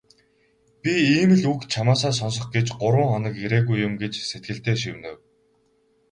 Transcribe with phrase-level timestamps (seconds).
[0.81, 5.17] "Би ийм л үг чамаасаа сонсох гэж гурав хоног ирээгүй юм" гэж сэтгэлдээ шивнэв.